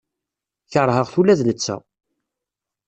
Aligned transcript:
Keṛheɣ-t 0.71 1.13
ula 1.19 1.39
d 1.39 1.41
netta. 1.47 1.77